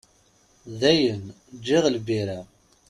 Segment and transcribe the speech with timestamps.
[0.79, 1.23] Dayen,
[1.57, 2.39] ǧǧiɣ lbira.